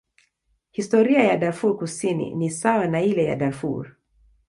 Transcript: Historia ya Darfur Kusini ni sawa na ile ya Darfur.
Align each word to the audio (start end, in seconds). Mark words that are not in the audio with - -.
Historia 0.71 1.23
ya 1.23 1.37
Darfur 1.37 1.77
Kusini 1.77 2.35
ni 2.35 2.49
sawa 2.49 2.87
na 2.87 3.01
ile 3.01 3.23
ya 3.25 3.35
Darfur. 3.35 3.95